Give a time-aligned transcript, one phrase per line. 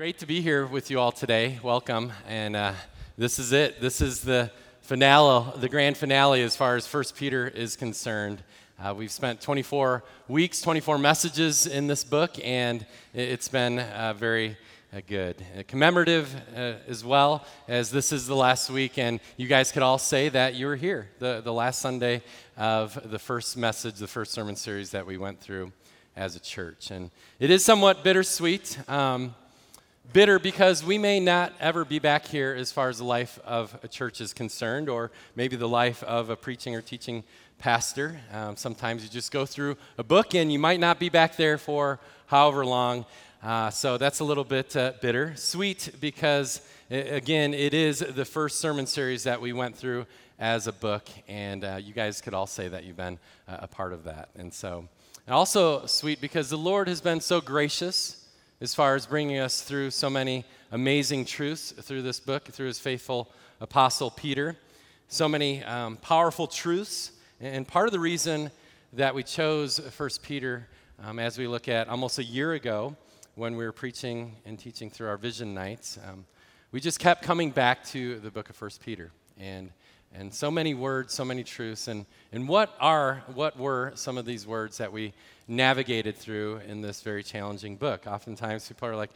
[0.00, 1.58] Great to be here with you all today.
[1.62, 2.10] Welcome.
[2.26, 2.72] And uh,
[3.18, 3.82] this is it.
[3.82, 8.42] This is the finale, the grand finale as far as First Peter is concerned.
[8.82, 14.56] Uh, we've spent 24 weeks, 24 messages in this book, and it's been uh, very
[14.94, 15.36] uh, good.
[15.54, 19.82] Uh, commemorative uh, as well, as this is the last week, and you guys could
[19.82, 22.22] all say that you were here, the, the last Sunday
[22.56, 25.70] of the first message, the first sermon series that we went through
[26.16, 26.90] as a church.
[26.90, 28.78] And it is somewhat bittersweet.
[28.88, 29.34] Um,
[30.12, 33.78] bitter because we may not ever be back here as far as the life of
[33.82, 37.22] a church is concerned, or maybe the life of a preaching or teaching
[37.58, 38.20] pastor.
[38.32, 41.58] Um, sometimes you just go through a book and you might not be back there
[41.58, 43.06] for however long.
[43.42, 45.34] Uh, so that's a little bit uh, bitter.
[45.36, 46.60] Sweet because,
[46.90, 50.06] again, it is the first sermon series that we went through
[50.38, 53.92] as a book, and uh, you guys could all say that you've been a part
[53.92, 54.30] of that.
[54.34, 54.88] And so,
[55.28, 58.19] also sweet because the Lord has been so gracious
[58.60, 62.78] as far as bringing us through so many amazing truths through this book, through his
[62.78, 64.56] faithful apostle Peter.
[65.08, 67.12] So many um, powerful truths.
[67.40, 68.50] And part of the reason
[68.92, 70.68] that we chose First Peter
[71.02, 72.94] um, as we look at almost a year ago
[73.34, 76.26] when we were preaching and teaching through our vision nights, um,
[76.70, 79.10] we just kept coming back to the book of First Peter.
[79.40, 79.70] And
[80.12, 81.86] and so many words, so many truths.
[81.86, 85.12] And, and what are, what were some of these words that we
[85.46, 88.06] navigated through in this very challenging book?
[88.06, 89.10] Oftentimes people are like,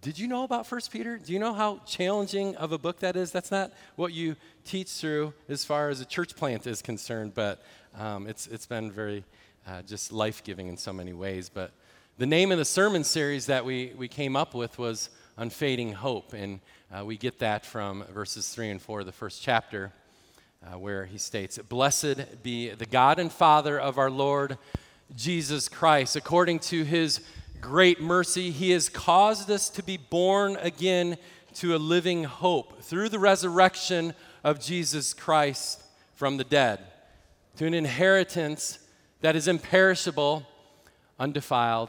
[0.00, 1.18] did you know about First Peter?
[1.18, 3.30] Do you know how challenging of a book that is?
[3.32, 7.62] That's not what you teach through as far as a church plant is concerned, but
[7.98, 9.24] um, it's, it's been very
[9.68, 11.50] uh, just life giving in so many ways.
[11.50, 11.72] But
[12.16, 15.10] the name of the sermon series that we, we came up with was
[15.40, 16.60] Unfading Hope, and
[16.92, 19.90] uh, we get that from verses 3 and 4 of the first chapter
[20.62, 24.58] uh, where he states, Blessed be the God and Father of our Lord
[25.16, 26.14] Jesus Christ.
[26.14, 27.22] According to his
[27.58, 31.16] great mercy, he has caused us to be born again
[31.54, 34.12] to a living hope through the resurrection
[34.44, 35.82] of Jesus Christ
[36.12, 36.80] from the dead,
[37.56, 38.78] to an inheritance
[39.22, 40.46] that is imperishable,
[41.18, 41.88] undefiled,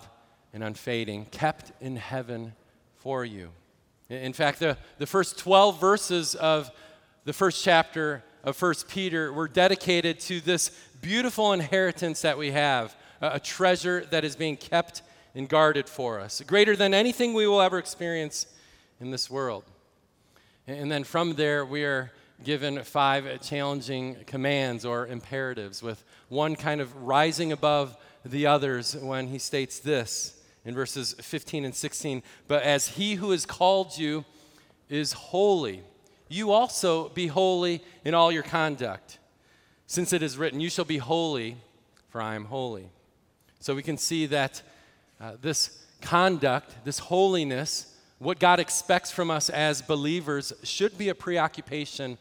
[0.54, 2.54] and unfading, kept in heaven
[3.02, 3.50] for you.
[4.10, 6.70] In fact, the, the first 12 verses of
[7.26, 10.70] the first chapter of First Peter, we're dedicated to this
[11.02, 15.02] beautiful inheritance that we have, a treasure that is being kept
[15.34, 18.46] and guarded for us, greater than anything we will ever experience
[19.00, 19.64] in this world.
[20.68, 22.12] And then from there, we are
[22.44, 29.28] given five challenging commands or imperatives, with one kind of rising above the others when
[29.28, 34.26] he states this in verses 15 and 16 But as he who has called you
[34.90, 35.84] is holy,
[36.28, 39.20] you also be holy in all your conduct,
[39.88, 41.58] since it is written, You shall be holy,
[42.10, 42.90] for I am holy.
[43.60, 44.62] So we can see that
[45.20, 51.16] uh, this conduct, this holiness, what God expects from us as believers, should be a
[51.16, 52.18] preoccupation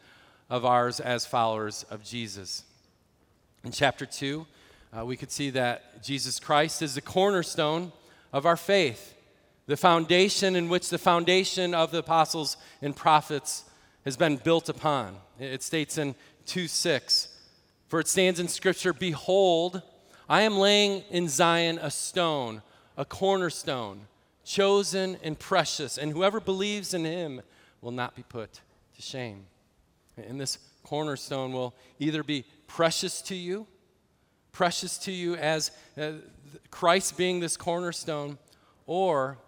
[0.49, 2.65] of ours as followers of Jesus.
[3.65, 4.47] In chapter 2,
[4.99, 7.93] uh, we could see that Jesus Christ is the cornerstone
[8.33, 9.15] of our faith,
[9.67, 13.65] the foundation in which the foundation of the apostles and prophets
[14.05, 15.17] has been built upon.
[15.39, 16.15] It states in
[16.47, 17.29] 2 6,
[17.89, 19.83] for it stands in Scripture, Behold,
[20.29, 22.63] I am laying in Zion a stone,
[22.97, 24.03] a cornerstone,
[24.45, 27.41] chosen and precious, and whoever believes in him
[27.81, 28.61] will not be put
[28.97, 29.47] to shame.
[30.17, 33.67] And this cornerstone will either be precious to you,
[34.53, 36.13] precious to you as uh,
[36.71, 38.39] Christ being this cornerstone,
[38.87, 39.39] or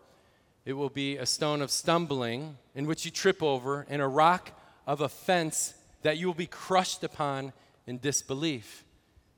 [0.64, 4.52] it will be a stone of stumbling in which you trip over, and a rock
[4.86, 7.52] of offense that you will be crushed upon
[7.86, 8.84] in disbelief.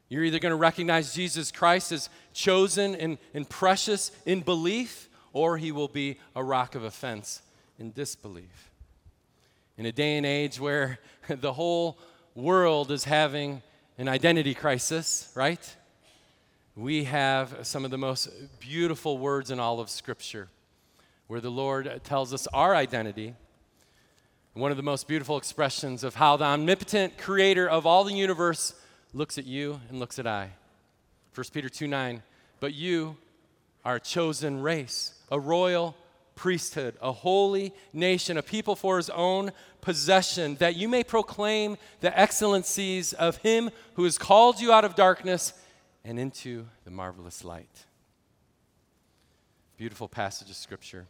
[0.09, 5.57] You're either going to recognize Jesus Christ as chosen and, and precious in belief, or
[5.59, 7.43] he will be a rock of offense
[7.79, 8.71] in disbelief.
[9.77, 10.99] In a day and age where
[11.29, 11.99] the whole
[12.35, 13.63] world is having
[13.99, 15.77] an identity crisis, right?
[16.77, 20.49] We have some of the most beautiful words in all of Scripture
[21.29, 23.35] where the Lord tells us our identity.
[24.55, 28.75] One of the most beautiful expressions of how the omnipotent creator of all the universe
[29.13, 30.51] looks at you and looks at I.
[31.37, 32.21] 1 Peter 2 9.
[32.59, 33.19] But you
[33.85, 35.95] are a chosen race, a royal
[36.35, 42.19] priesthood, a holy nation, a people for his own possession, that you may proclaim the
[42.19, 45.53] excellencies of him who has called you out of darkness
[46.05, 47.87] and into the marvelous light.
[49.77, 51.07] Beautiful passage of scripture.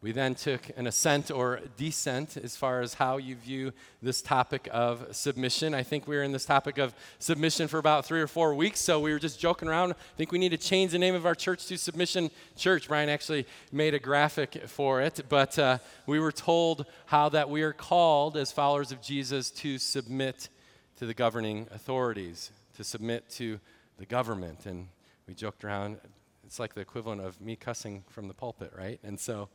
[0.00, 4.68] We then took an ascent or descent as far as how you view this topic
[4.72, 5.74] of submission.
[5.74, 8.80] I think we were in this topic of submission for about three or four weeks,
[8.80, 9.92] so we were just joking around.
[9.92, 12.88] I think we need to change the name of our church to Submission Church.
[12.88, 17.62] Brian actually made a graphic for it, but uh, we were told how that we
[17.62, 20.48] are called as followers of Jesus to submit
[20.96, 23.60] to the governing authorities, to submit to
[23.98, 24.66] the government.
[24.66, 24.88] And
[25.26, 25.98] we joked around,
[26.44, 29.00] it's like the equivalent of me cussing from the pulpit, right?
[29.02, 29.48] And so,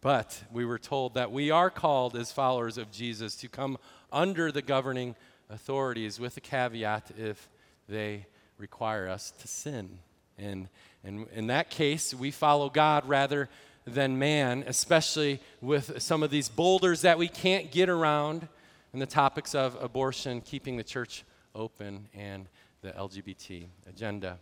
[0.00, 3.76] but we were told that we are called as followers of Jesus to come
[4.10, 5.14] under the governing
[5.50, 7.48] authorities with a caveat if
[7.88, 9.98] they require us to sin.
[10.38, 10.68] And,
[11.04, 13.48] and in that case, we follow God rather
[13.84, 18.48] than man, especially with some of these boulders that we can't get around
[18.92, 21.24] and the topics of abortion, keeping the church
[21.54, 22.46] open, and
[22.82, 24.38] the LGBT agenda.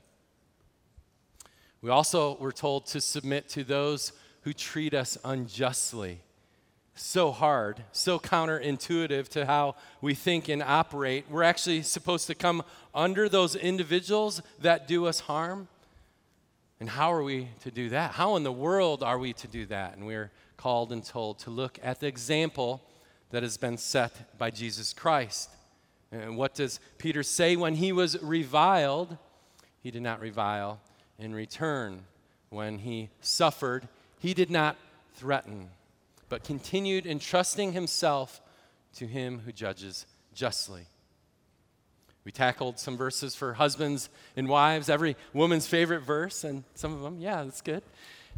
[1.80, 4.12] We also were told to submit to those
[4.42, 6.20] who treat us unjustly.
[6.94, 11.26] So hard, so counterintuitive to how we think and operate.
[11.30, 15.68] We're actually supposed to come under those individuals that do us harm.
[16.80, 18.12] And how are we to do that?
[18.12, 19.96] How in the world are we to do that?
[19.96, 22.82] And we're called and told to look at the example
[23.30, 25.50] that has been set by Jesus Christ.
[26.10, 29.16] And what does Peter say when he was reviled?
[29.82, 30.80] He did not revile
[31.18, 32.04] in return.
[32.50, 33.88] When he suffered,
[34.18, 34.76] he did not
[35.14, 35.68] threaten,
[36.28, 38.40] but continued entrusting himself
[38.94, 40.86] to him who judges justly.
[42.24, 47.00] We tackled some verses for husbands and wives, every woman's favorite verse, and some of
[47.00, 47.82] them, yeah, that's good.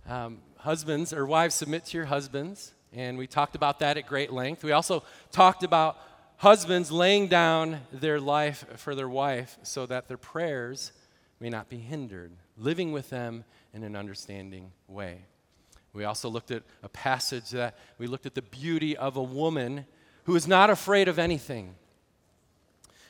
[0.09, 4.33] Um, husbands or wives, submit to your husbands, and we talked about that at great
[4.33, 4.65] length.
[4.65, 5.03] We also
[5.33, 5.99] talked about
[6.41, 10.91] husbands laying down their life for their wife so that their prayers
[11.39, 13.45] may not be hindered, living with them
[13.75, 15.21] in an understanding way.
[15.93, 19.85] We also looked at a passage that we looked at the beauty of a woman
[20.25, 21.75] who is not afraid of anything.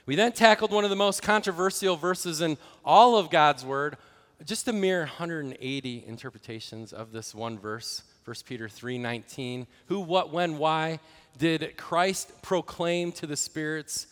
[0.06, 3.96] We then tackled one of the most controversial verses in all of God's Word,
[4.44, 9.68] just a mere 180 interpretations of this one verse, 1 Peter 3:19.
[9.86, 10.98] Who, what, when, why
[11.38, 14.06] did Christ proclaim to the spirits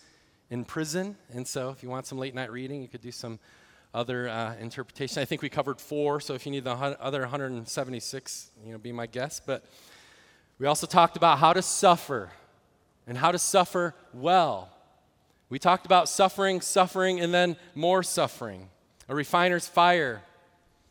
[0.51, 1.17] in prison?
[1.33, 3.39] And so, if you want some late night reading, you could do some
[3.95, 5.21] other uh, interpretation.
[5.21, 8.93] I think we covered four, so if you need the other 176, you know, be
[8.93, 9.43] my guest.
[9.47, 9.65] But
[10.59, 12.31] we also talked about how to suffer
[13.07, 14.71] and how to suffer well.
[15.49, 18.69] We talked about suffering, suffering, and then more suffering.
[19.09, 20.23] A refiner's fire.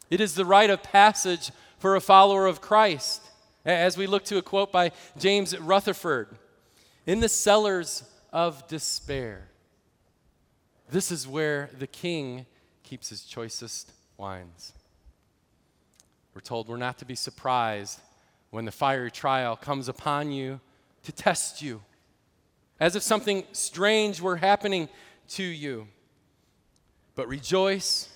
[0.09, 3.21] It is the rite of passage for a follower of Christ.
[3.67, 6.29] As we look to a quote by James Rutherford
[7.05, 9.49] In the cellars of despair,
[10.89, 12.45] this is where the king
[12.83, 14.71] keeps his choicest wines.
[16.33, 17.99] We're told we're not to be surprised
[18.51, 20.61] when the fiery trial comes upon you
[21.03, 21.81] to test you,
[22.79, 24.87] as if something strange were happening
[25.31, 25.89] to you.
[27.15, 28.07] But rejoice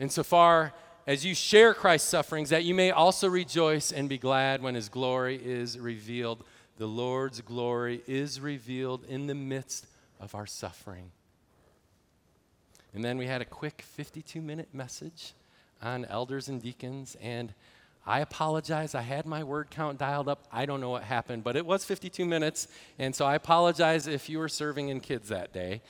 [0.00, 0.72] insofar
[1.06, 4.88] as you share Christ's sufferings, that you may also rejoice and be glad when his
[4.88, 6.44] glory is revealed.
[6.78, 9.86] The Lord's glory is revealed in the midst
[10.18, 11.10] of our suffering.
[12.94, 15.32] And then we had a quick 52 minute message
[15.82, 17.16] on elders and deacons.
[17.20, 17.52] And
[18.06, 18.94] I apologize.
[18.94, 20.46] I had my word count dialed up.
[20.52, 22.68] I don't know what happened, but it was 52 minutes.
[22.98, 25.82] And so I apologize if you were serving in kids that day.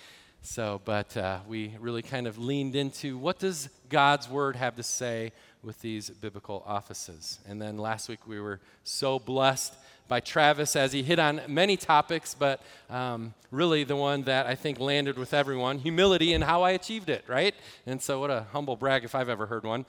[0.47, 4.83] So, but uh, we really kind of leaned into what does God's word have to
[4.83, 5.33] say
[5.63, 7.39] with these biblical offices.
[7.49, 9.75] And then last week we were so blessed
[10.07, 12.61] by Travis as he hit on many topics, but
[12.91, 17.09] um, really the one that I think landed with everyone humility and how I achieved
[17.09, 17.55] it, right?
[17.87, 19.87] And so, what a humble brag if I've ever heard one.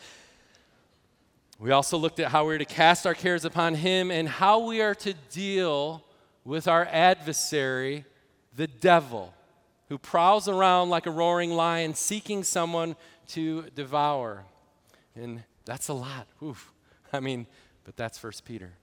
[1.59, 4.59] We also looked at how we are to cast our cares upon him and how
[4.59, 6.01] we are to deal
[6.45, 8.05] with our adversary,
[8.55, 9.34] the devil,
[9.89, 12.95] who prowls around like a roaring lion seeking someone
[13.27, 14.45] to devour.
[15.15, 16.27] And that's a lot.
[16.43, 16.71] Oof.
[17.13, 17.47] I mean,
[17.83, 18.73] but that's First Peter.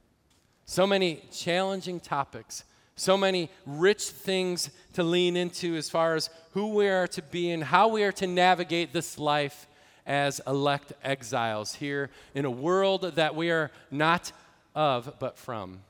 [0.65, 2.65] So many challenging topics,
[2.97, 7.51] so many rich things to lean into as far as who we are to be
[7.51, 9.67] and how we are to navigate this life
[10.07, 14.33] as elect exiles here in a world that we are not
[14.75, 15.81] of, but from.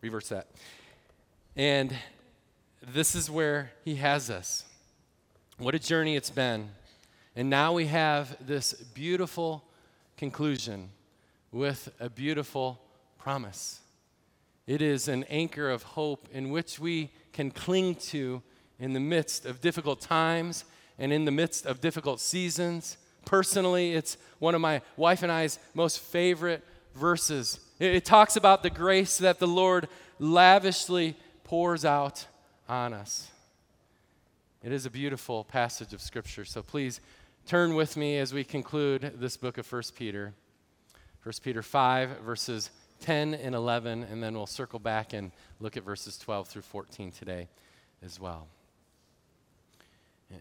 [0.00, 0.48] Reverse that.
[1.56, 1.94] And
[2.96, 4.64] this is where he has us.
[5.58, 6.70] What a journey it's been.
[7.34, 9.62] And now we have this beautiful
[10.16, 10.88] conclusion
[11.52, 12.80] with a beautiful
[13.18, 13.80] promise.
[14.66, 18.40] It is an anchor of hope in which we can cling to
[18.80, 20.64] in the midst of difficult times
[20.98, 22.96] and in the midst of difficult seasons.
[23.26, 28.70] Personally, it's one of my wife and I's most favorite verses It, talks about the
[28.70, 29.86] grace that the Lord
[30.18, 32.26] lavishly pours out
[32.68, 33.30] on us.
[34.62, 37.00] It is a beautiful passage of Scripture, so please
[37.46, 40.32] turn with me as we conclude this book of 1 Peter.
[41.22, 42.70] 1 Peter 5, verses
[43.00, 45.30] 10 and 11, and then we'll circle back and
[45.60, 47.48] look at verses 12 through 14 today
[48.04, 48.48] as well.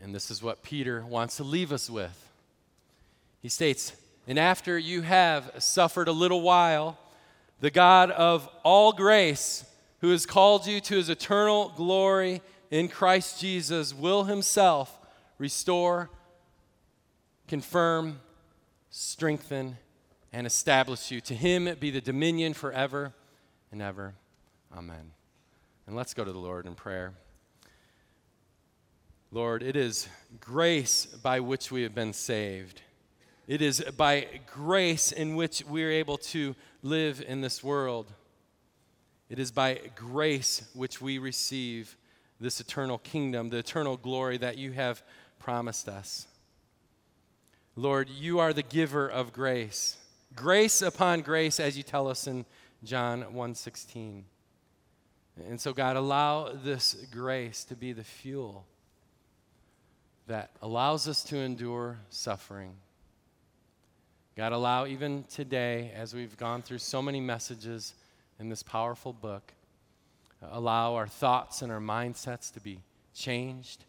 [0.03, 2.31] And this is what Peter wants to leave us with.
[3.41, 3.93] He states,
[4.27, 6.97] And after you have suffered a little while,
[7.61, 9.63] the God of all grace,
[10.05, 14.99] who has called you to his eternal glory in Christ Jesus, will himself
[15.39, 16.11] restore,
[17.47, 18.19] confirm,
[18.91, 19.77] strengthen,
[20.31, 21.21] and establish you.
[21.21, 23.13] To him be the dominion forever
[23.71, 24.13] and ever.
[24.77, 25.09] Amen.
[25.87, 27.13] And let's go to the Lord in prayer.
[29.31, 30.07] Lord, it is
[30.39, 32.83] grace by which we have been saved.
[33.47, 38.13] It is by grace in which we are able to live in this world.
[39.29, 41.97] It is by grace which we receive
[42.39, 45.01] this eternal kingdom, the eternal glory that you have
[45.39, 46.27] promised us.
[47.75, 49.97] Lord, you are the giver of grace.
[50.35, 52.45] Grace upon grace as you tell us in
[52.83, 54.25] John 1:16.
[55.37, 58.65] And so God allow this grace to be the fuel
[60.27, 62.77] that allows us to endure suffering.
[64.35, 67.93] God, allow even today, as we've gone through so many messages
[68.39, 69.53] in this powerful book,
[70.41, 72.79] uh, allow our thoughts and our mindsets to be
[73.13, 73.85] changed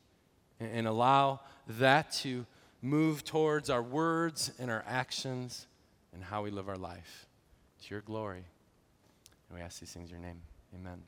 [0.61, 2.47] and, and allow that to
[2.83, 5.67] move towards our words and our actions
[6.15, 7.27] and how we live our life.
[7.83, 8.45] To your glory.
[9.49, 10.43] And we ask these things in your name.
[10.75, 11.03] Amen.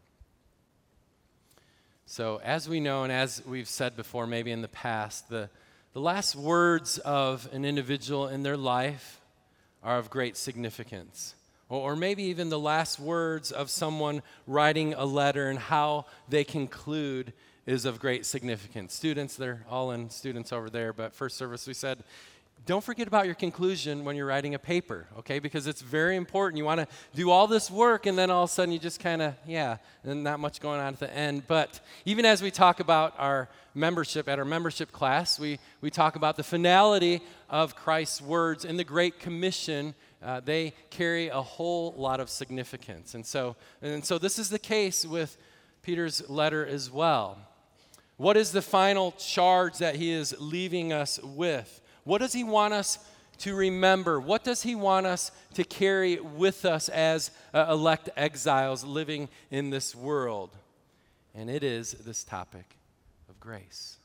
[2.07, 5.51] So, as we know, and as we've said before, maybe in the past, the,
[5.93, 9.21] the last words of an individual in their life
[9.83, 11.35] are of great significance.
[11.71, 17.35] Or, maybe even the last words of someone writing a letter and how they conclude
[17.67, 18.95] is of great significance.
[18.95, 22.03] Students, they're all in students over there, but first service we said,
[22.67, 25.39] don't forget about your conclusion when you're writing a paper, okay?
[25.39, 26.59] Because it's very important.
[26.59, 29.01] You want to do all this work, and then all of a sudden you just
[29.01, 31.47] kind of, yeah, and not much going on at the end.
[31.47, 36.17] But even as we talk about our membership, at our membership class, we, we talk
[36.17, 39.95] about the finality of Christ's words in the Great Commission.
[40.23, 43.15] Uh, they carry a whole lot of significance.
[43.15, 45.37] And so, and so this is the case with
[45.83, 47.39] Peter's letter as well.
[48.17, 51.81] What is the final charge that he is leaving us with?
[52.03, 52.99] What does he want us
[53.39, 54.21] to remember?
[54.21, 59.71] What does he want us to carry with us as uh, elect exiles living in
[59.71, 60.51] this world?
[61.33, 62.77] And it is this topic
[63.29, 63.99] of grace.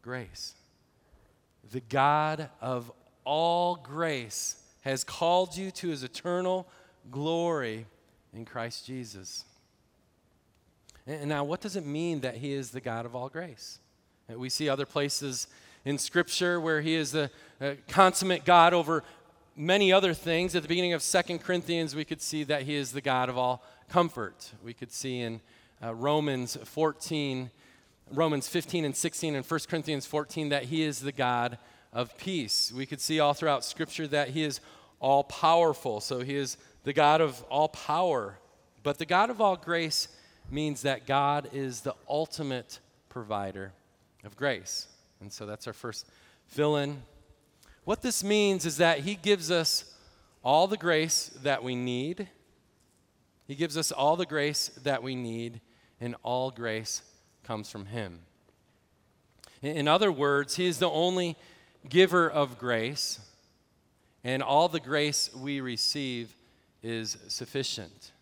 [0.00, 0.54] Grace.
[1.70, 2.90] The God of
[3.24, 6.68] all grace has called you to his eternal
[7.10, 7.86] glory
[8.34, 9.44] in Christ Jesus.
[11.06, 13.78] And now, what does it mean that he is the God of all grace?
[14.28, 15.46] We see other places
[15.84, 19.04] in Scripture where he is the uh, consummate God over
[19.56, 20.54] many other things.
[20.54, 23.38] At the beginning of Second Corinthians, we could see that he is the God of
[23.38, 24.52] all comfort.
[24.62, 25.40] We could see in
[25.82, 27.50] uh, Romans 14,
[28.10, 31.58] Romans 15 and 16, and 1 Corinthians 14 that he is the God
[31.94, 32.72] of peace.
[32.72, 34.60] We could see all throughout Scripture that he is
[35.00, 36.00] all powerful.
[36.00, 38.38] So he is the God of all power.
[38.82, 40.08] But the God of all grace
[40.50, 43.72] means that God is the ultimate provider
[44.24, 44.88] of grace.
[45.20, 46.06] And so that's our first
[46.46, 47.02] fill in.
[47.84, 49.94] What this means is that He gives us
[50.42, 52.28] all the grace that we need.
[53.46, 55.60] He gives us all the grace that we need,
[56.00, 57.02] and all grace
[57.42, 58.20] comes from Him.
[59.62, 61.36] In other words, He is the only
[61.88, 63.20] giver of grace,
[64.22, 66.34] and all the grace we receive
[66.82, 68.12] is sufficient.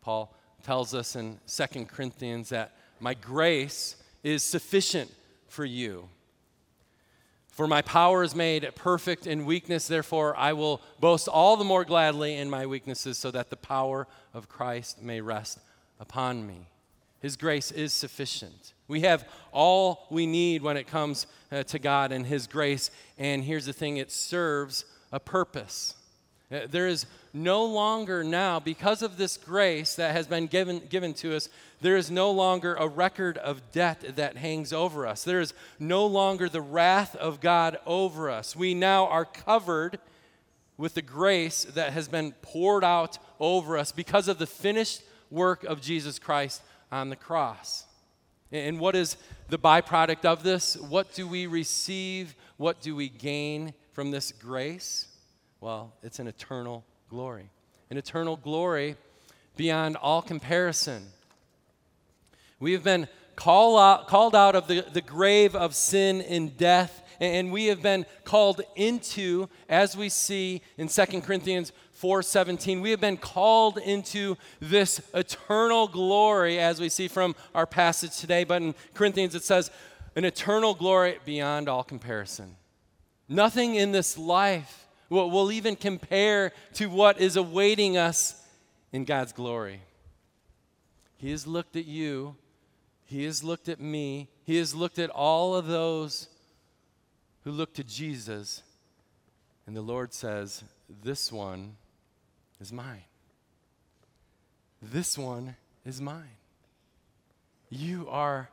[0.00, 5.10] Paul tells us in 2 Corinthians that my grace is sufficient
[5.48, 6.08] for you.
[7.48, 11.84] For my power is made perfect in weakness, therefore I will boast all the more
[11.84, 15.58] gladly in my weaknesses, so that the power of Christ may rest
[16.00, 16.68] upon me.
[17.22, 18.72] His grace is sufficient.
[18.88, 23.44] We have all we need when it comes uh, to God and His grace, and
[23.44, 25.94] here's the thing it serves a purpose.
[26.50, 31.14] Uh, there is no longer now, because of this grace that has been given, given
[31.14, 31.48] to us,
[31.80, 35.22] there is no longer a record of debt that hangs over us.
[35.22, 38.56] There is no longer the wrath of God over us.
[38.56, 39.98] We now are covered
[40.76, 45.64] with the grace that has been poured out over us because of the finished work
[45.64, 47.86] of Jesus Christ on the cross.
[48.52, 49.16] And what is
[49.48, 50.76] the byproduct of this?
[50.76, 52.36] What do we receive?
[52.58, 55.08] What do we gain from this grace?
[55.60, 57.48] Well, it's an eternal glory.
[57.90, 58.96] an eternal glory
[59.56, 61.04] beyond all comparison.
[62.60, 67.02] We have been call out, called out of the, the grave of sin and death,
[67.20, 71.72] and we have been called into, as we see in 2 Corinthians
[72.02, 78.16] 4:17, we have been called into this eternal glory, as we see from our passage
[78.18, 78.44] today.
[78.44, 79.70] But in Corinthians it says,
[80.16, 82.56] an eternal glory beyond all comparison.
[83.28, 88.42] Nothing in this life will, even compare to what is awaiting us
[88.92, 89.80] in God's glory.
[91.16, 92.36] He has looked at you
[93.12, 94.30] he has looked at me.
[94.44, 96.28] He has looked at all of those
[97.44, 98.62] who look to Jesus.
[99.66, 100.64] And the Lord says,
[101.02, 101.76] This one
[102.62, 103.02] is mine.
[104.80, 106.38] This one is mine.
[107.68, 108.50] You are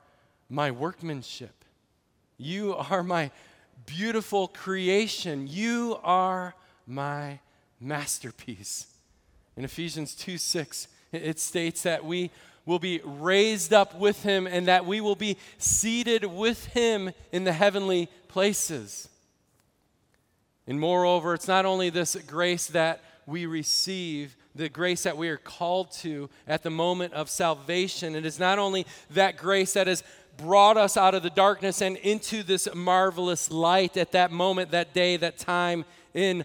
[0.49, 1.63] my workmanship.
[2.37, 3.29] You are my
[3.85, 5.45] beautiful creation.
[5.47, 6.55] You are
[6.87, 7.39] my
[7.79, 8.87] masterpiece.
[9.55, 12.31] In Ephesians 2 6, it states that we
[12.65, 17.43] will be raised up with him and that we will be seated with him in
[17.43, 19.07] the heavenly places.
[20.65, 25.37] And moreover, it's not only this grace that we receive, the grace that we are
[25.37, 28.15] called to at the moment of salvation.
[28.15, 30.03] It is not only that grace that has
[30.37, 34.93] brought us out of the darkness and into this marvelous light at that moment, that
[34.93, 36.43] day, that time in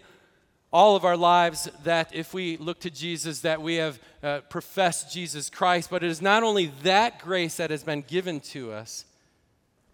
[0.71, 5.11] all of our lives that if we look to Jesus, that we have uh, professed
[5.11, 5.89] Jesus Christ.
[5.89, 9.05] But it is not only that grace that has been given to us,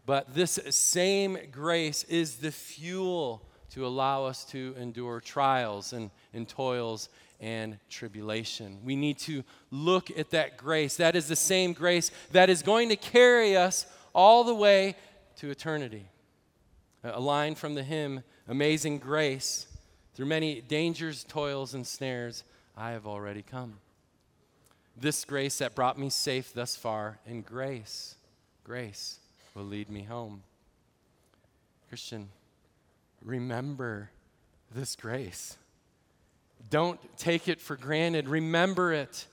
[0.05, 6.47] but this same grace is the fuel to allow us to endure trials and, and
[6.47, 7.09] toils
[7.39, 8.79] and tribulation.
[8.83, 10.97] We need to look at that grace.
[10.97, 14.95] That is the same grace that is going to carry us all the way
[15.37, 16.05] to eternity.
[17.03, 19.67] A line from the hymn, Amazing Grace
[20.13, 22.43] through many dangers, toils, and snares,
[22.75, 23.79] I have already come.
[24.95, 28.15] This grace that brought me safe thus far, and grace,
[28.63, 29.19] grace
[29.55, 30.43] will lead me home.
[31.87, 32.29] Christian,
[33.23, 34.09] remember
[34.73, 35.57] this grace.
[36.69, 38.29] Don't take it for granted.
[38.29, 39.27] Remember it.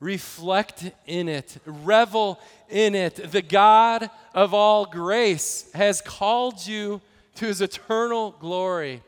[0.00, 1.58] Reflect in it.
[1.64, 3.30] Revel in it.
[3.30, 7.00] The God of all grace has called you
[7.36, 9.02] to his eternal glory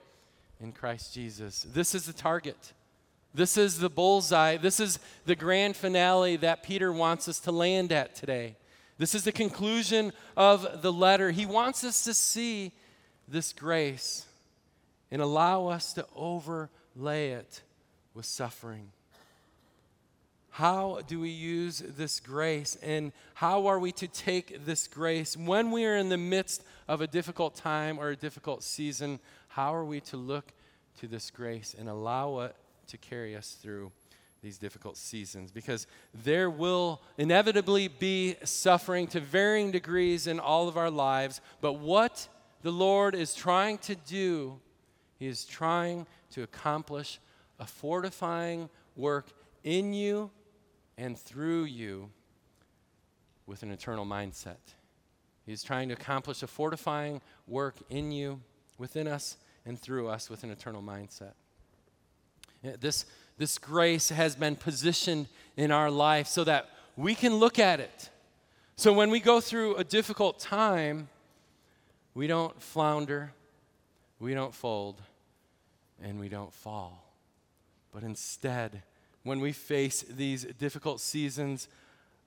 [0.61, 1.67] in Christ Jesus.
[1.73, 2.73] This is the target.
[3.35, 4.57] This is the bullseye.
[4.57, 8.57] This is the grand finale that Peter wants us to land at today.
[8.97, 11.33] This is the conclusion of the letter.
[11.33, 12.73] He wants us to see
[13.29, 14.27] this grace
[15.11, 17.63] and allow us to overlay it
[18.15, 18.91] with suffering.
[20.51, 25.73] How do we use this grace and how are we to take this grace when
[25.73, 29.19] we are in the midst of a difficult time or a difficult season?
[29.49, 30.53] How are we to look
[31.01, 32.55] to this grace and allow it
[32.87, 33.91] to carry us through
[34.43, 35.51] these difficult seasons?
[35.51, 41.81] Because there will inevitably be suffering to varying degrees in all of our lives, but
[41.81, 42.29] what
[42.65, 44.59] the Lord is trying to do,
[45.19, 47.21] He is trying to accomplish
[47.59, 49.27] a fortifying work
[49.63, 50.31] in you
[50.97, 52.11] and through you
[53.47, 54.57] with an eternal mindset.
[55.45, 58.41] He's trying to accomplish a fortifying work in you
[58.79, 61.35] within us and through us with an eternal mindset.
[62.81, 63.05] This,
[63.37, 68.09] this grace has been positioned in our life so that we can look at it.
[68.77, 71.11] So when we go through a difficult time,
[72.15, 73.33] we don't flounder,
[74.19, 75.01] we don't fold,
[76.03, 77.05] and we don't fall.
[77.93, 78.83] But instead,
[79.23, 81.69] when we face these difficult seasons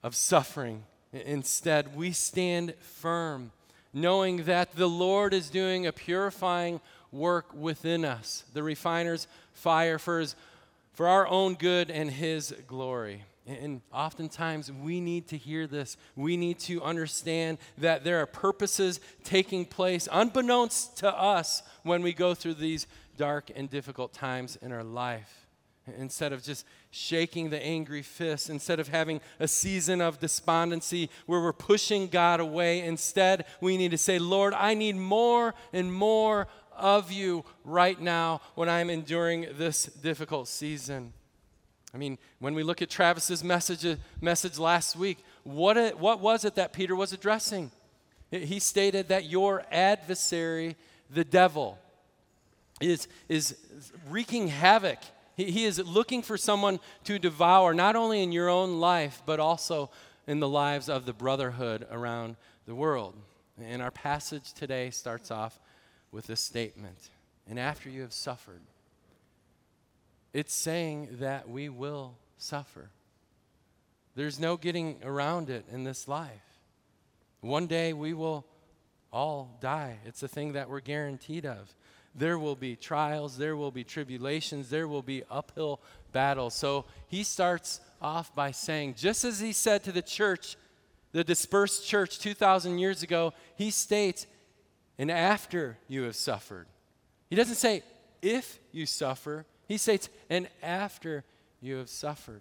[0.02, 3.52] of suffering, instead, we stand firm
[3.92, 10.20] knowing that the Lord is doing a purifying work within us, the refiner's fire for,
[10.20, 10.36] his,
[10.92, 13.24] for our own good and His glory.
[13.48, 15.96] And oftentimes we need to hear this.
[16.16, 22.12] We need to understand that there are purposes taking place unbeknownst to us when we
[22.12, 25.46] go through these dark and difficult times in our life.
[25.96, 31.40] Instead of just shaking the angry fist, instead of having a season of despondency where
[31.40, 36.46] we're pushing God away, instead we need to say, Lord, I need more and more
[36.76, 41.14] of you right now when I'm enduring this difficult season.
[41.98, 46.20] I mean, when we look at Travis's message, uh, message last week, what, it, what
[46.20, 47.72] was it that Peter was addressing?
[48.30, 50.76] He stated that your adversary,
[51.10, 51.76] the devil,
[52.80, 53.56] is, is
[54.08, 55.00] wreaking havoc
[55.36, 59.40] he, he is looking for someone to devour, not only in your own life, but
[59.40, 59.90] also
[60.28, 63.14] in the lives of the brotherhood around the world.
[63.60, 65.58] And our passage today starts off
[66.12, 67.10] with this statement
[67.48, 68.60] And after you have suffered
[70.32, 72.90] it's saying that we will suffer.
[74.14, 76.30] There's no getting around it in this life.
[77.40, 78.44] One day we will
[79.12, 79.98] all die.
[80.04, 81.74] It's a thing that we're guaranteed of.
[82.14, 85.80] There will be trials, there will be tribulations, there will be uphill
[86.12, 86.54] battles.
[86.54, 90.56] So he starts off by saying, just as he said to the church,
[91.12, 94.26] the dispersed church 2,000 years ago, he states,
[94.98, 96.66] and after you have suffered.
[97.30, 97.82] He doesn't say,
[98.20, 101.24] if you suffer, he states, and after
[101.60, 102.40] you have suffered.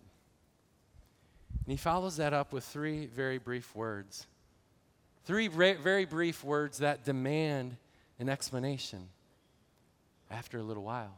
[1.66, 4.26] And he follows that up with three very brief words.
[5.26, 7.76] Three very brief words that demand
[8.20, 9.10] an explanation.
[10.32, 11.18] After a little while.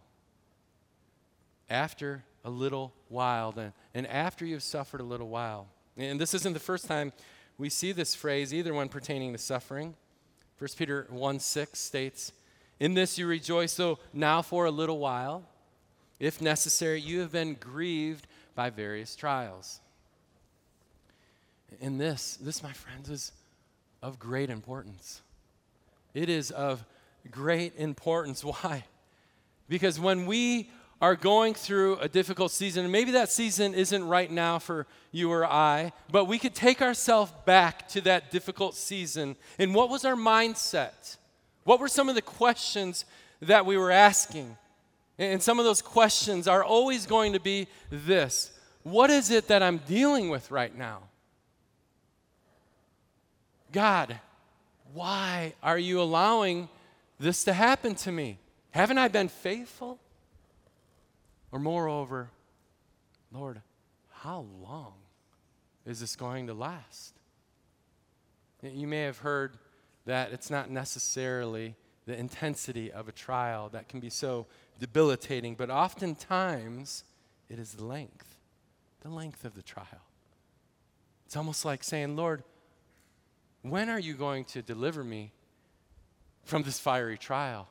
[1.69, 3.73] After a little while, then.
[3.93, 5.67] And after you've suffered a little while.
[5.95, 7.13] And this isn't the first time
[7.59, 9.95] we see this phrase, either one pertaining to suffering.
[10.57, 12.31] 1 Peter 1 6 states,
[12.79, 15.48] In this you rejoice, though now for a little while,
[16.19, 19.79] if necessary, you have been grieved by various trials.
[21.81, 23.31] And this, this, my friends, is
[24.01, 25.21] of great importance.
[26.13, 26.83] It is of
[27.31, 28.43] great importance.
[28.43, 28.83] Why?
[29.67, 34.29] Because when we are going through a difficult season, and maybe that season isn't right
[34.29, 39.37] now for you or I, but we could take ourselves back to that difficult season.
[39.57, 41.15] And what was our mindset?
[41.63, 43.05] What were some of the questions
[43.41, 44.57] that we were asking?
[45.19, 48.51] And some of those questions are always going to be this
[48.83, 51.01] What is it that I'm dealing with right now?
[53.71, 54.17] God,
[54.93, 56.69] why are you allowing
[57.19, 58.39] this to happen to me?
[58.71, 59.99] Haven't I been faithful?
[61.51, 62.29] Or moreover,
[63.31, 63.61] Lord,
[64.11, 64.93] how long
[65.85, 67.13] is this going to last?
[68.63, 69.57] You may have heard
[70.05, 71.75] that it's not necessarily
[72.09, 74.47] the intensity of a trial that can be so
[74.79, 77.03] debilitating, but oftentimes
[77.49, 78.35] it is the length,
[79.01, 80.01] the length of the trial.
[81.27, 82.43] It's almost like saying, Lord,
[83.61, 85.33] when are you going to deliver me
[86.45, 87.67] from this fiery trial?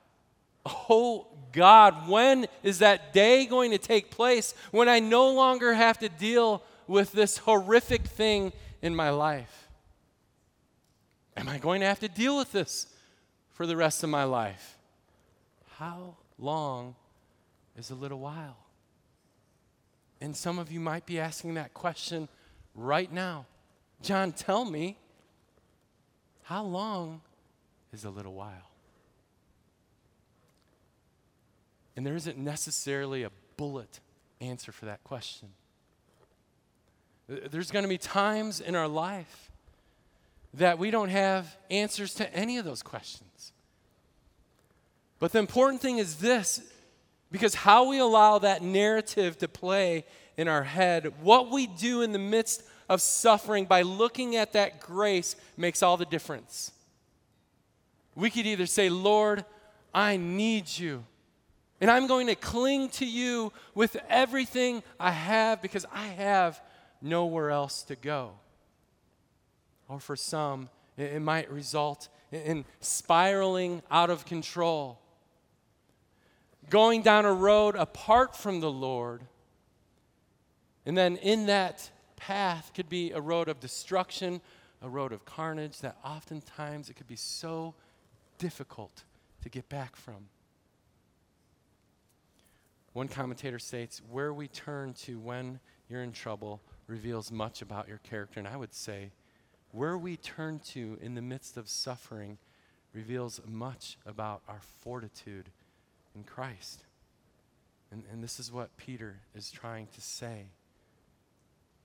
[0.64, 5.98] Oh God, when is that day going to take place when I no longer have
[5.98, 9.68] to deal with this horrific thing in my life?
[11.37, 12.87] Am I going to have to deal with this
[13.58, 14.78] for the rest of my life?
[15.78, 16.94] How long
[17.76, 18.56] is a little while?
[20.20, 22.28] And some of you might be asking that question
[22.76, 23.46] right now.
[24.00, 24.96] Jon, tell me,
[26.44, 27.20] how long
[27.92, 28.70] is a little while?
[31.96, 33.98] And there isn't necessarily a bullet
[34.40, 35.48] answer for that question.
[37.26, 39.50] There's going to be times in our life
[40.54, 43.52] that we don't have answers to any of those questions.
[45.18, 46.61] But the important thing is this
[47.30, 50.04] because how we allow that narrative to play
[50.37, 54.80] in our head, what we do in the midst of suffering by looking at that
[54.80, 56.72] grace makes all the difference.
[58.14, 59.44] We could either say, Lord,
[59.92, 61.04] I need you.
[61.80, 66.61] And I'm going to cling to you with everything I have because I have
[67.00, 68.32] nowhere else to go.
[69.88, 75.01] Or for some, it, might result in spiraling out of control,
[76.68, 79.22] going down a road apart from the Lord.
[80.85, 84.40] And then in that path could be a road of destruction,
[84.83, 87.74] a road of carnage that oftentimes it could be so
[88.38, 89.05] difficult
[89.42, 90.29] to get back from.
[92.92, 97.98] One commentator states, Where we turn to when you're in trouble reveals much about your
[97.98, 98.40] character.
[98.40, 99.11] And I would say,
[99.72, 102.38] where we turn to in the midst of suffering
[102.92, 105.50] reveals much about our fortitude
[106.14, 106.85] in Christ.
[107.90, 110.46] And, and this is what Peter is trying to say.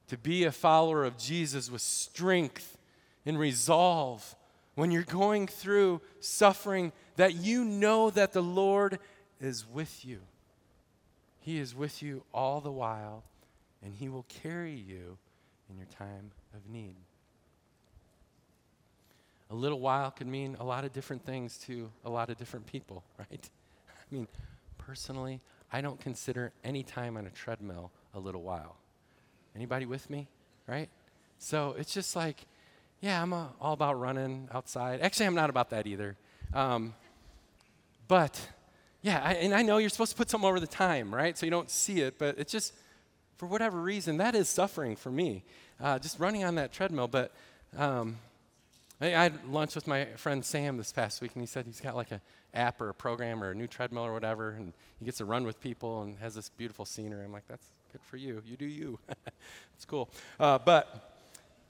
[0.07, 2.77] To be a follower of Jesus with strength
[3.25, 4.35] and resolve
[4.75, 8.99] when you're going through suffering, that you know that the Lord
[9.39, 10.19] is with you.
[11.39, 13.23] He is with you all the while,
[13.83, 15.17] and He will carry you
[15.69, 16.95] in your time of need.
[19.53, 22.65] A little while could mean a lot of different things to a lot of different
[22.65, 23.49] people, right?
[23.87, 24.27] I mean,
[24.79, 28.77] personally, I don't consider any time on a treadmill a little while.
[29.55, 30.27] Anybody with me?
[30.65, 30.89] Right?
[31.37, 32.47] So it's just like,
[32.99, 35.01] yeah, I'm a, all about running outside.
[35.01, 36.17] Actually, I'm not about that either.
[36.51, 36.95] Um,
[38.07, 38.49] but
[39.03, 41.37] yeah, I, and I know you're supposed to put something over the time, right?
[41.37, 42.73] So you don't see it, but it's just,
[43.37, 45.43] for whatever reason, that is suffering for me.
[45.79, 47.07] Uh, just running on that treadmill.
[47.07, 47.31] But
[47.77, 48.17] um,
[49.01, 51.95] I, had lunch with my friend Sam this past week, and he said he's got
[51.95, 52.21] like a
[52.53, 55.45] app or a program or a new treadmill or whatever, and he gets to run
[55.45, 57.25] with people and has this beautiful scenery.
[57.25, 58.41] I'm like, that's good for you.
[58.45, 58.99] You do you.
[59.75, 60.09] it's cool.
[60.39, 61.17] Uh, but,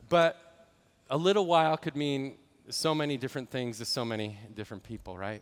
[0.10, 0.68] but
[1.10, 2.36] a little while could mean
[2.70, 5.42] so many different things to so many different people, right?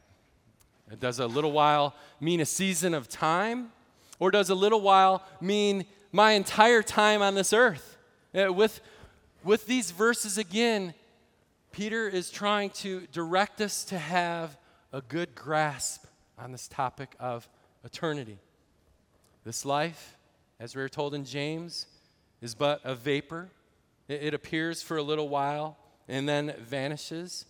[1.00, 3.72] Does a little while mean a season of time?
[4.20, 7.98] Or does a little while mean my entire time on this earth?
[8.36, 8.82] Uh, with,
[9.44, 10.94] with these verses again,
[11.72, 14.58] Peter is trying to direct us to have
[14.92, 16.06] a good grasp
[16.38, 17.48] on this topic of
[17.86, 18.40] eternity.
[19.46, 20.18] This life,
[20.60, 21.88] as we are told in James,
[22.42, 23.50] is but a vapor.
[24.10, 25.78] It, appears for a little while
[26.10, 27.46] and then vanishes.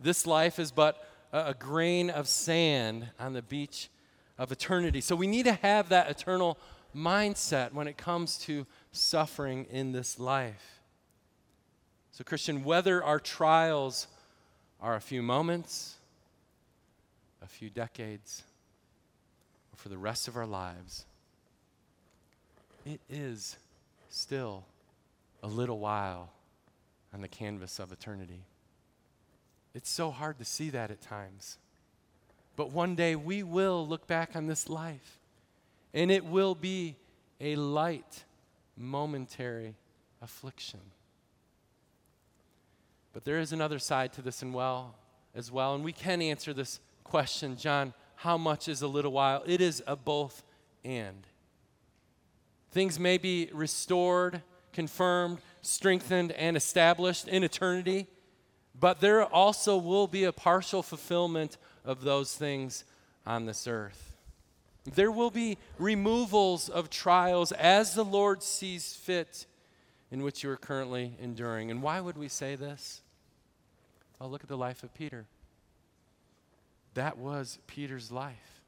[0.00, 3.90] This life is but a grain of sand on the beach
[4.38, 5.02] of eternity.
[5.02, 6.56] So we need to have that eternal
[6.96, 10.77] mindset when it comes to suffering in this life.
[12.18, 14.08] So, Christian, whether our trials
[14.80, 15.94] are a few moments,
[17.40, 18.42] a few decades,
[19.72, 21.04] or for the rest of our lives,
[22.84, 23.56] it is
[24.10, 24.64] still
[25.44, 26.30] a little while
[27.14, 28.42] on the canvas of eternity.
[29.72, 31.56] It's so hard to see that at times.
[32.56, 35.20] But one day we will look back on this life,
[35.94, 36.96] and it will be
[37.40, 38.24] a light,
[38.76, 39.76] momentary
[40.20, 40.80] affliction.
[43.18, 44.94] But there is another side to this and well
[45.34, 49.42] as well, and we can answer this question, Jon, how much is a little while?
[49.44, 50.44] It is a both
[50.84, 51.26] and.
[52.70, 58.06] Things may be restored, confirmed, strengthened, and established in eternity,
[58.78, 62.84] but there also will be a partial fulfillment of those things
[63.26, 64.16] on this earth.
[64.94, 69.46] There will be removals of trials as the Lord sees fit
[70.12, 71.72] in which you are currently enduring.
[71.72, 73.02] And why would we say this?
[74.18, 75.26] Well, look at the life of Peter.
[76.94, 78.62] That was Peter's life.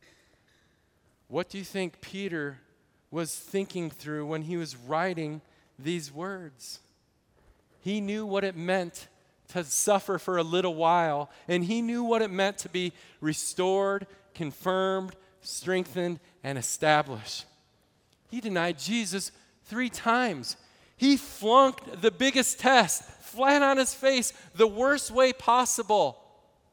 [1.28, 2.58] What do you think Peter
[3.10, 5.40] was thinking through when he was writing
[5.78, 6.80] these words?
[7.80, 9.08] He knew what it meant
[9.48, 14.06] to suffer for a little while, and he knew what it meant to be restored,
[14.34, 17.46] confirmed, strengthened, and established.
[18.30, 19.32] He denied Jesus
[19.64, 20.56] three times.
[21.00, 26.22] He flunked the biggest test, flat on his face, the worst way possible.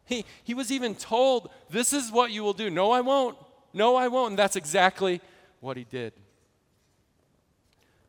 [0.03, 2.69] He, he was even told, This is what you will do.
[2.69, 3.37] No, I won't.
[3.71, 4.31] No, I won't.
[4.31, 5.21] And that's exactly
[5.61, 6.11] what he did.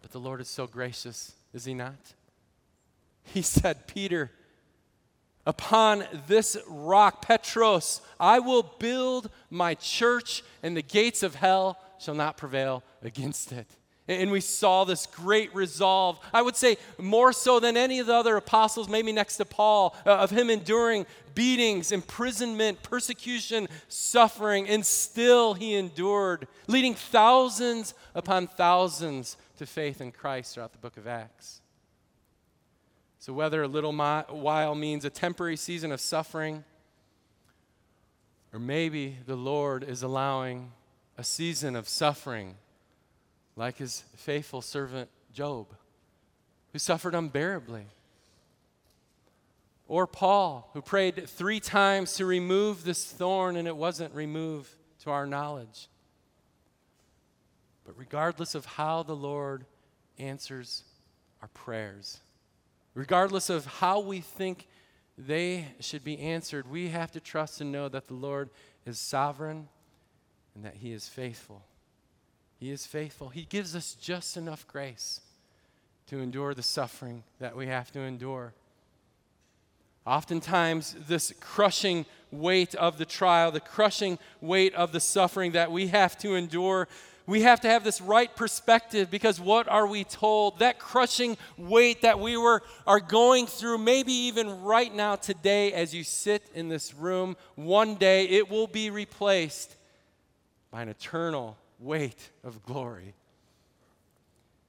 [0.03, 2.15] But the Lord is so gracious, is he not?
[3.23, 4.33] He said, Peter,
[5.47, 12.15] upon this rock, Petros, I will build my church, and the gates of hell shall
[12.15, 13.69] not prevail against it.
[14.09, 16.19] And we saw this great resolve.
[16.33, 19.95] I would say more so than any of the other apostles, maybe next to Paul,
[20.07, 28.47] uh, of him enduring beatings, imprisonment, persecution, suffering, and still he endured, leading thousands upon
[28.47, 31.61] thousands to faith in Christ throughout the book of Acts.
[33.19, 36.65] So, whether a little while means a temporary season of suffering,
[38.55, 40.73] or maybe the Lord is allowing
[41.19, 42.57] a season of suffering
[43.59, 45.67] like his faithful servant Job,
[46.73, 47.87] who suffered unbearably.
[49.89, 54.71] Or Paul, who prayed three times to remove this thorn and it wasn't removed
[55.03, 55.89] to our knowledge.
[57.85, 59.65] But regardless of how the Lord
[60.19, 60.85] answers
[61.43, 62.21] our prayers,
[62.95, 64.69] regardless of how we think
[65.17, 68.51] they should be answered, we have to trust and know that the Lord
[68.87, 69.69] is sovereign
[70.55, 71.65] and that He is faithful.
[72.59, 73.29] He is faithful.
[73.29, 75.21] He gives us just enough grace
[76.09, 78.53] to endure the suffering that we have to endure.
[80.05, 85.89] Oftentimes, this crushing weight of the trial, the crushing weight of the suffering that we
[85.89, 86.89] have to endure,
[87.27, 90.61] we have to have this right perspective because what are we told?
[90.61, 95.95] That crushing weight that we were, are going through, maybe even right now, today, as
[95.95, 99.77] you sit in this room, one day it will be replaced
[100.71, 103.15] by an eternal weight of glory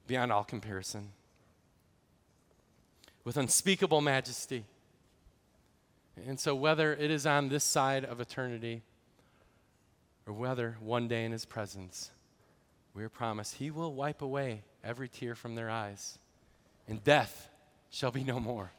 [0.07, 1.09] beyond all comparison,
[3.23, 4.65] with unspeakable majesty.
[6.27, 8.81] And so, whether it is on this side of eternity
[10.25, 12.11] or whether one day in His presence,
[12.93, 16.17] we are promised He will wipe away every tear from their eyes,
[16.87, 17.49] and death
[17.91, 18.71] shall be no more.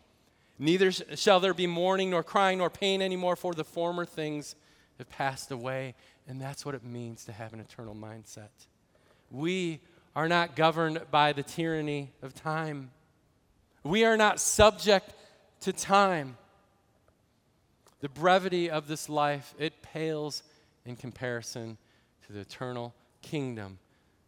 [0.58, 4.56] Neither shall there be mourning, nor crying, nor pain anymore, for the former things
[4.98, 5.94] have passed away.
[6.30, 8.50] And that's what it means to have an eternal mindset.
[9.32, 9.80] We
[10.14, 12.92] are not governed by the tyranny of time,
[13.82, 15.12] we are not subject
[15.62, 16.36] to time.
[18.00, 20.44] The brevity of this life, it pales
[20.86, 21.76] in comparison
[22.26, 23.80] to the eternal kingdom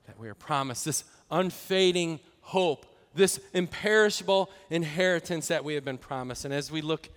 [0.07, 2.85] that we are promised, this unfading hope,
[3.15, 6.45] this imperishable inheritance that we have been promised.
[6.45, 7.09] And as we look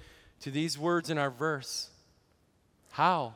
[0.42, 1.90] to these words in our verse,
[2.92, 3.34] how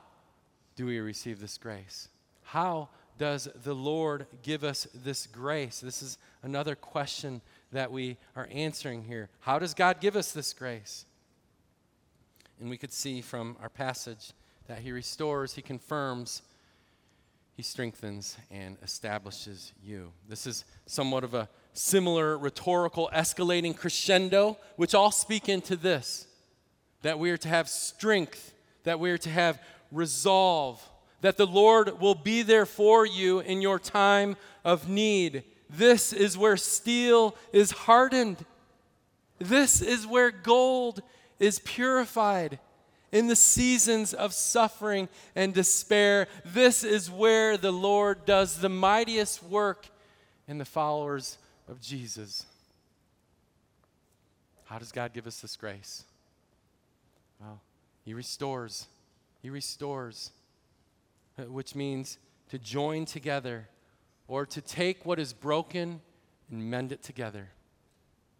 [0.80, 2.08] do we receive this grace?
[2.42, 2.88] How
[3.18, 5.82] does the Lord give us this grace?
[5.82, 7.42] This is another question
[7.74, 9.28] that we are answering here.
[9.42, 11.06] How does God give us this grace?
[12.62, 14.32] And we could see from our passage
[14.68, 16.44] that He restores, He confirms,
[17.58, 20.14] He strengthens, and establishes you.
[20.30, 26.26] This is somewhat of a similar rhetorical escalating crescendo, which all speak into this
[27.02, 28.54] that we are to have strength,
[28.86, 29.60] that we are to have
[29.92, 30.82] resolve,
[31.22, 35.44] that the Lord will be there for you in your time of need.
[35.70, 38.46] This is where steel is hardened.
[39.40, 41.02] This is where gold
[41.40, 42.60] is purified.
[43.12, 49.42] In the seasons of suffering and despair, this is where the Lord does the mightiest
[49.42, 49.90] work
[50.48, 52.46] in the followers of Jesus.
[54.66, 56.04] How does God give us this grace?
[57.42, 57.62] Well,
[58.06, 58.86] He restores.
[59.42, 60.32] He restores,
[61.38, 62.18] which means
[62.50, 63.70] to join together
[64.28, 66.02] or to take what is broken
[66.52, 67.50] and mend it together.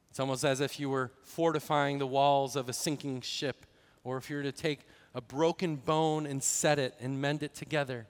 [0.10, 3.66] It's almost as if you were fortifying the walls of a sinking ship,
[4.04, 4.82] or if you were to take
[5.14, 8.08] a broken bone and set it and mend it together.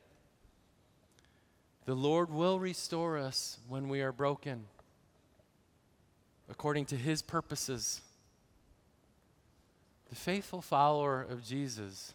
[1.85, 4.65] The Lord will restore us when we are broken,
[6.49, 8.01] according to His purposes.
[10.09, 12.13] The faithful follower of Jesus,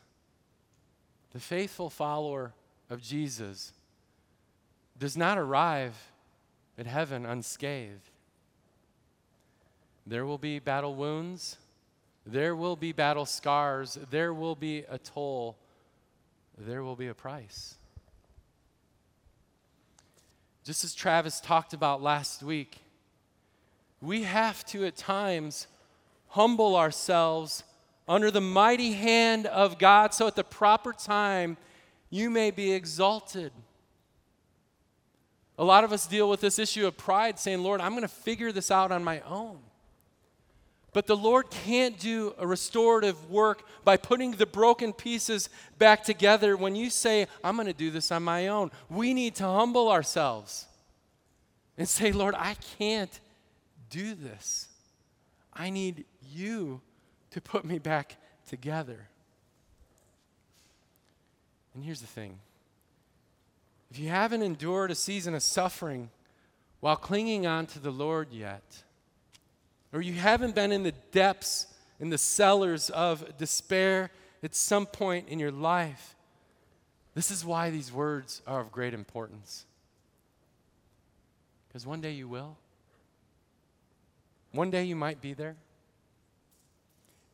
[1.35, 2.55] the faithful follower
[2.89, 3.73] of Jesus,
[4.99, 6.13] does not arrive
[6.79, 8.09] at heaven unscathed.
[10.07, 11.59] There will be battle wounds.
[12.25, 13.99] There will be battle scars.
[14.11, 15.57] There will be a toll.
[16.57, 17.75] There will be a price.
[20.63, 22.79] Just as Travis talked about last week,
[24.01, 25.67] we have to at times
[26.29, 27.65] humble ourselves
[28.07, 31.57] under the mighty hand of God so at the proper time
[32.11, 33.53] you may be exalted.
[35.59, 38.09] A lot of us deal with this issue of pride, saying, Lord, I'm going to
[38.09, 39.59] figure this out on my own.
[40.93, 46.57] But the Lord can't do a restorative work by putting the broken pieces back together
[46.57, 48.71] when you say, I'm going to do this on my own.
[48.89, 50.67] We need to humble ourselves
[51.77, 53.19] and say, Lord, I can't
[53.91, 54.69] do this.
[55.53, 56.81] I need you
[57.35, 58.17] to put me back
[58.49, 59.09] together.
[61.75, 62.39] And here's the thing
[63.91, 66.11] if you haven't endured a season of suffering
[66.79, 68.85] while clinging on to the Lord yet,
[69.93, 71.67] or you haven't been in the depths,
[71.99, 74.11] in the cellars of despair
[74.45, 76.15] at some point in your life,
[77.15, 79.67] this is why these words are of great importance.
[81.67, 82.57] Because one day you will.
[84.53, 85.57] One day you might be there.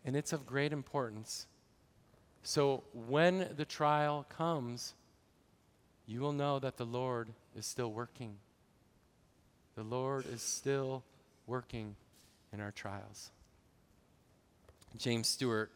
[0.04, 1.46] And it's of great importance.
[2.42, 4.94] So when the trial comes,
[6.06, 8.36] you will know that the Lord is still working.
[9.76, 11.04] The Lord is still
[11.46, 11.96] working
[12.52, 13.30] in our trials.
[14.96, 15.70] James Stewart,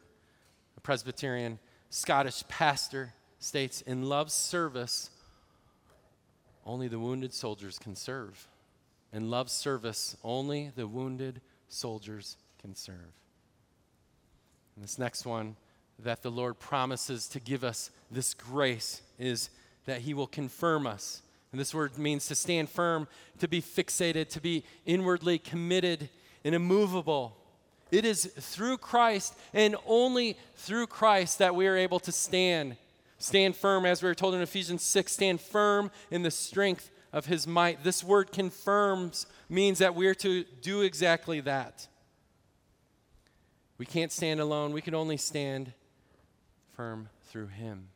[0.76, 1.58] a Presbyterian
[1.90, 5.10] Scottish pastor, states In love's service,
[6.66, 8.48] only the wounded soldiers can serve.
[9.12, 13.12] In love's service, only the wounded soldiers can serve.
[14.74, 15.56] And this next one
[15.98, 19.50] that the Lord promises to give us this grace is
[19.86, 21.22] that He will confirm us.
[21.52, 23.06] And this word means to stand firm,
[23.38, 26.08] to be fixated, to be inwardly committed
[26.44, 27.36] and immovable.
[27.92, 32.76] It is through Christ and only through Christ that we are able to stand.
[33.18, 37.26] Stand firm, as we were told in Ephesians 6, stand firm in the strength of
[37.26, 37.84] his might.
[37.84, 41.86] This word confirms means that we're to do exactly that.
[43.78, 45.72] We can't stand alone, we can only stand
[46.76, 47.88] firm through him.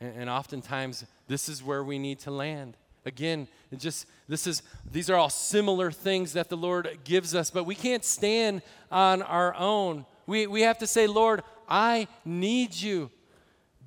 [0.00, 2.76] And, and oftentimes, this is where we need to land.
[3.04, 7.64] Again, just this is these are all similar things that the Lord gives us, but
[7.64, 10.06] we can't stand on our own.
[10.26, 13.10] We we have to say, Lord, I need you.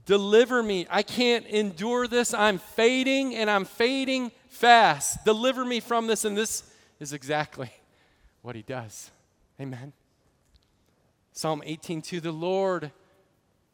[0.05, 0.85] Deliver me.
[0.89, 2.33] I can't endure this.
[2.33, 5.23] I'm fading and I'm fading fast.
[5.25, 6.25] Deliver me from this.
[6.25, 6.63] And this
[6.99, 7.71] is exactly
[8.41, 9.11] what he does.
[9.59, 9.93] Amen.
[11.35, 12.91] Psalm 18:2 The Lord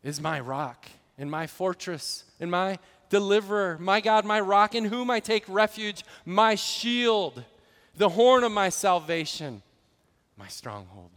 [0.03, 0.87] is my rock
[1.17, 6.03] and my fortress and my deliverer, my God, my rock, in whom I take refuge,
[6.25, 7.43] my shield,
[7.95, 9.61] the horn of my salvation,
[10.37, 11.11] my stronghold.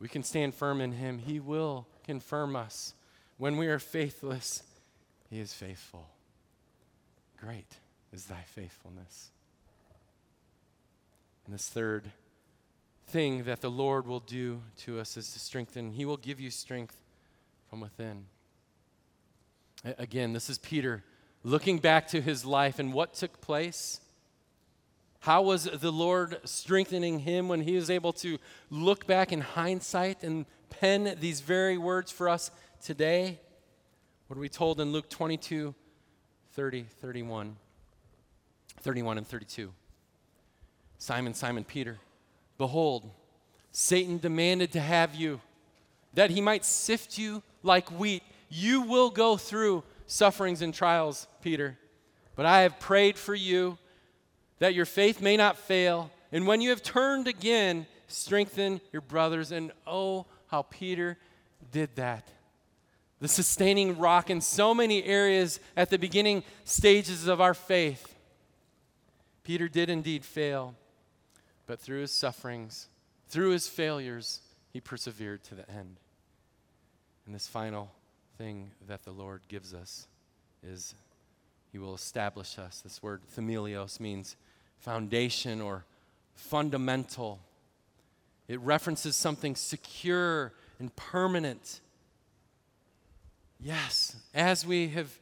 [0.00, 1.18] We can stand firm in him.
[1.18, 2.94] He will confirm us.
[3.36, 4.62] When we are faithless,
[5.28, 6.08] he is faithful.
[7.38, 7.76] Great
[8.12, 9.30] is thy faithfulness.
[11.44, 12.12] And this third
[13.08, 15.92] thing that the Lord will do to us is to strengthen.
[15.92, 16.96] He will give you strength
[17.68, 18.26] from within.
[19.96, 21.04] Again, this is Peter
[21.42, 24.00] looking back to his life and what took place.
[25.20, 28.38] How was the Lord strengthening him when he was able to
[28.70, 32.50] look back in hindsight and pen these very words for us
[32.82, 33.38] today?
[34.26, 35.74] What are we told in Luke 22
[36.52, 37.56] 30, 31?
[38.80, 39.72] 31 and 32.
[40.98, 41.98] Simon, Simon Peter,
[42.58, 43.10] behold,
[43.72, 45.40] Satan demanded to have you,
[46.14, 48.22] that he might sift you like wheat.
[48.48, 51.78] You will go through sufferings and trials, Peter.
[52.34, 53.78] But I have prayed for you
[54.58, 56.10] that your faith may not fail.
[56.32, 59.52] And when you have turned again, strengthen your brothers.
[59.52, 61.18] And oh, how Peter
[61.70, 62.28] did that.
[63.20, 68.14] The sustaining rock in so many areas at the beginning stages of our faith.
[69.42, 70.74] Peter did indeed fail,
[71.68, 72.88] but through his sufferings,
[73.28, 74.40] through his failures,
[74.72, 75.96] he persevered to the end.
[77.26, 77.92] And this final
[78.38, 80.08] thing that the Lord gives us
[80.66, 80.94] is
[81.70, 82.80] he will establish us.
[82.80, 84.34] This word themelios means
[84.78, 85.84] foundation or
[86.34, 87.38] fundamental.
[88.48, 91.80] It references something secure and permanent.
[93.60, 95.12] Yes, as we have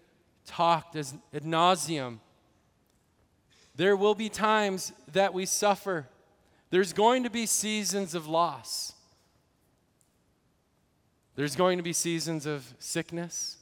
[0.46, 2.18] talked as ad nauseum,
[3.74, 6.06] there will be times that we suffer.
[6.70, 8.92] There's going to be seasons of loss.
[11.36, 13.58] There's going to be seasons of sickness.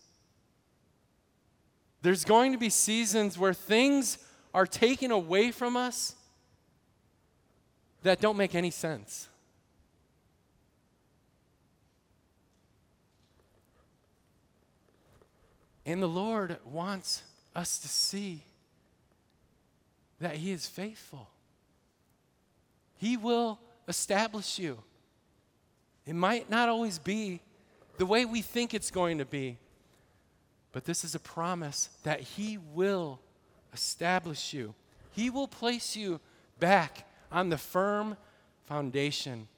[2.02, 4.18] There's going to be seasons where things
[4.52, 6.14] are taken away from us
[8.02, 9.28] that don't make any sense.
[15.86, 17.22] And the Lord wants
[17.54, 18.42] us to see
[20.20, 21.28] that He is faithful.
[23.04, 24.78] He will establish you.
[26.06, 27.42] It might not always be
[27.98, 29.58] the way we think it's going to be,
[30.72, 33.20] but this is a promise that He will
[33.74, 34.74] establish you.
[35.10, 36.18] He will place you
[36.58, 38.16] back on the firm
[38.62, 39.48] foundation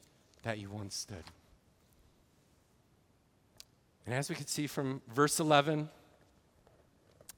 [0.42, 1.22] that you once stood.
[4.06, 5.88] And as we can see from verse 11,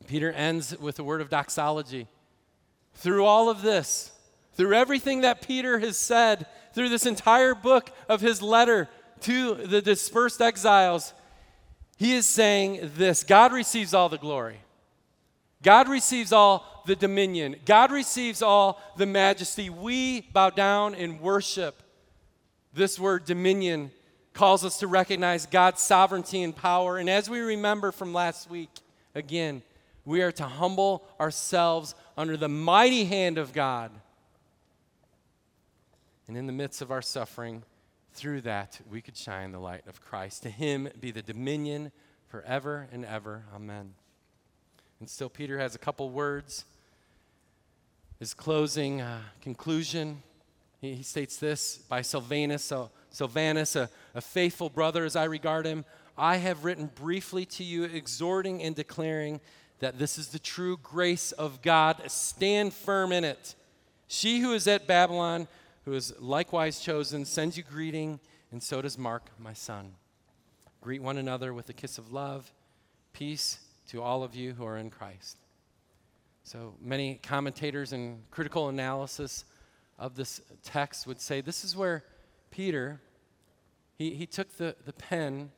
[0.07, 2.07] Peter ends with a word of doxology.
[2.95, 4.13] Through all of this,
[4.59, 6.45] through everything that Peter has said,
[6.75, 8.89] through this entire book of his letter
[9.21, 11.15] to the dispersed exiles,
[11.97, 14.59] he is saying this God receives all the glory.
[15.63, 17.55] God receives all the dominion.
[17.65, 19.71] God receives all the majesty.
[19.71, 21.81] We bow down and worship.
[22.75, 23.93] This word dominion
[24.35, 26.99] calls us to recognize God's sovereignty and power.
[26.99, 28.71] And as we remember from last week,
[29.15, 29.63] again,
[30.05, 33.93] we are to humble ourselves under the mighty hand of God.
[36.29, 37.63] And in the midst of our suffering,
[38.13, 40.43] through that, we could shine the light of Christ.
[40.43, 41.91] To him be the dominion
[42.27, 43.45] forever and ever.
[43.55, 43.95] Amen.
[45.01, 46.65] And still, Peter has a couple words.
[48.19, 50.23] His closing uh, conclusion,
[50.81, 55.65] he, he, states this by Silvanus, so, Silvanus, a, a faithful brother as I regard
[55.65, 55.85] him.
[56.17, 59.41] I have written briefly to you, exhorting and declaring
[59.79, 62.03] that this is the true grace of God.
[62.09, 63.55] Stand firm in it.
[64.09, 65.47] She who is at Babylon,
[65.89, 68.21] who is likewise chosen, sends you greeting,
[68.53, 69.95] and so does Mark, my son.
[70.83, 72.53] Greet one another with a kiss of love.
[73.15, 73.59] Peace
[73.89, 75.39] to all of you who are in Christ.
[76.45, 79.47] So many commentators and critical analysis
[79.99, 82.05] of this text would say this is where
[82.51, 83.01] Peter,
[83.97, 85.51] he, he took the, the pen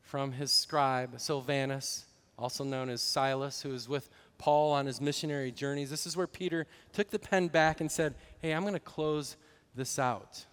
[0.00, 2.06] from his scribe, Silvanus,
[2.38, 4.08] also known as Silas, who was with
[4.38, 5.90] Paul on his missionary journeys.
[5.90, 9.36] This is where Peter took the pen back and said, Hey, I'm going to close
[9.74, 10.44] this out.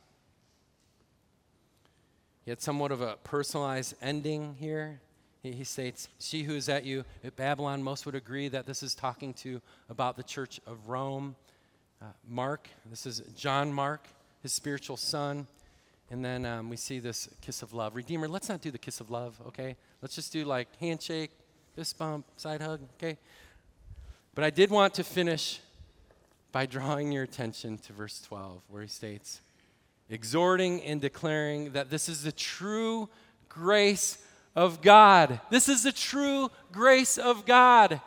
[2.43, 4.99] He had somewhat of a personalized ending here.
[5.43, 8.81] He, he states, She who is at you at Babylon, most would agree that this
[8.81, 11.35] is talking to about the church of Rome.
[12.01, 14.07] Uh, Mark, this is John Mark,
[14.41, 15.47] his spiritual son.
[16.09, 17.95] And then um, we see this kiss of love.
[17.95, 19.77] Redeemer, let's not do the kiss of love, okay?
[20.01, 21.31] Let's just do like handshake,
[21.75, 23.17] fist bump, side hug, okay?
[24.35, 25.61] But I did want to finish
[26.51, 29.41] by drawing your attention to verse 12, where he states,
[30.09, 33.09] exhorting and declaring that this is the true
[33.47, 34.17] grace
[34.55, 35.39] of God.
[35.49, 38.01] This is the true grace of God.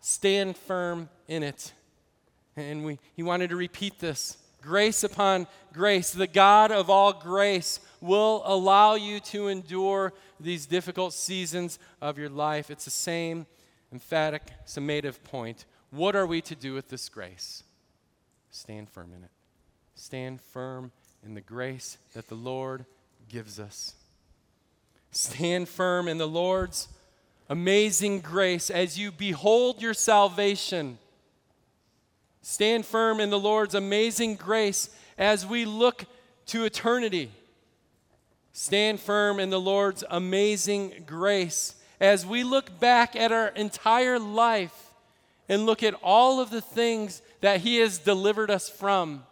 [0.00, 1.72] Stand firm in it.
[2.56, 6.10] And we, he wanted to repeat this grace upon grace.
[6.10, 12.30] The God of all grace will allow you to endure these difficult seasons of your
[12.30, 12.70] life.
[12.70, 13.46] It's the same
[13.92, 15.66] emphatic, summative point.
[15.90, 17.62] What are we to do with this grace?
[18.50, 19.30] Stand firm in it.
[19.94, 20.92] Stand firm
[21.24, 22.84] in the grace that the Lord
[23.28, 23.94] gives us.
[25.12, 26.88] Stand firm in the Lord's
[27.48, 30.98] amazing grace as you behold your salvation.
[32.42, 34.88] Stand firm in the Lord's amazing grace
[35.18, 36.04] as we look
[36.46, 37.30] to eternity.
[38.52, 44.94] Stand firm in the Lord's amazing grace as we look back at our entire life
[45.48, 49.24] and look at all of the things that He has delivered us from.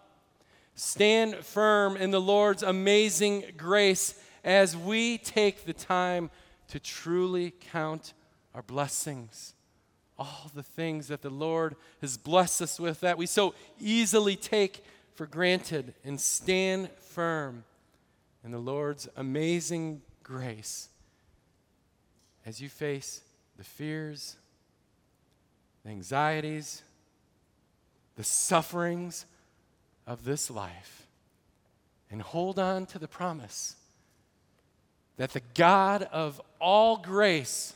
[0.75, 6.31] Stand firm in the Lord's amazing grace as we take the time
[6.69, 8.13] to truly count
[8.55, 9.55] our blessings.
[10.19, 14.85] All the things that the Lord has blessed us with that we so easily take
[15.15, 17.65] for granted and stand firm
[18.45, 20.89] in the Lord's amazing grace
[22.47, 23.21] as you face
[23.57, 24.37] the fears,
[25.85, 26.83] the anxieties,
[28.19, 29.27] the sufferings
[30.05, 31.07] of this life
[32.11, 33.77] and hold on to the promise
[35.19, 37.75] that the God of all grace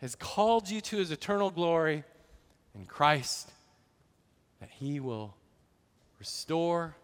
[0.00, 2.04] has called you to his eternal glory
[2.76, 3.50] in Christ,
[4.60, 5.34] that he will
[6.20, 6.94] restore,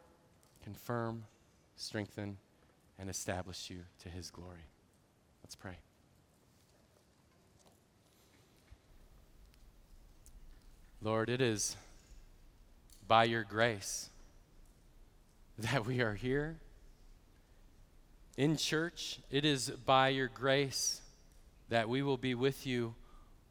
[0.62, 1.24] confirm,
[1.74, 2.36] strengthen,
[2.96, 4.68] and establish you to his glory.
[5.42, 5.78] Let's pray.
[11.02, 11.76] Lord, it is
[13.06, 14.08] by your grace
[15.58, 16.56] that we are here
[18.36, 19.20] in church.
[19.30, 21.00] It is by your grace
[21.68, 22.94] that we will be with you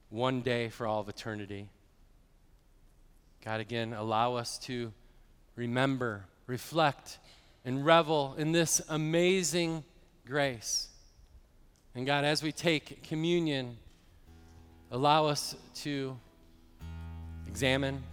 [0.10, 1.70] one day for all of eternity.
[3.44, 4.94] God, again, allow us to
[5.56, 7.20] remember, reflect,
[7.66, 9.84] and revel in this amazing
[10.26, 10.88] grace.
[11.96, 13.78] And God, as we take communion,
[14.92, 16.18] allow us to
[17.48, 18.04] examine,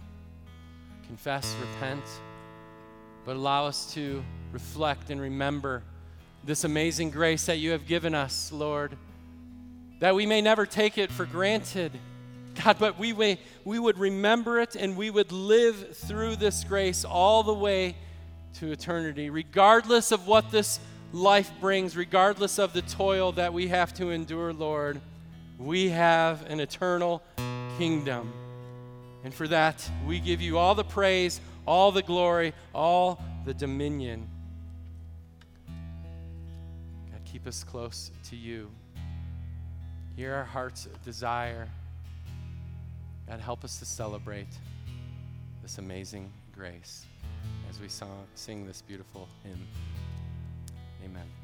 [1.11, 2.05] confess, repent,
[3.25, 5.83] but allow us to reflect and remember
[6.45, 8.95] this amazing grace that you have given us, Lord,
[9.99, 11.91] that we may never take it for granted.
[12.63, 17.03] God, but we, may, we would remember it and we would live through this grace
[17.03, 17.97] all the way
[18.59, 20.79] to eternity, regardless of what this
[21.11, 25.01] life brings, regardless of the toil that we have to endure, Lord.
[25.59, 27.21] We have an eternal
[27.77, 28.31] kingdom.
[29.23, 34.27] And for that, we give you all the praise, all the glory, all the dominion.
[37.11, 38.69] God, keep us close to you.
[40.15, 41.67] Hear our heart's desire.
[43.27, 44.49] God, help us to celebrate
[45.61, 47.05] this amazing grace
[47.69, 49.67] as we song, sing this beautiful hymn.
[51.05, 51.40] Amen.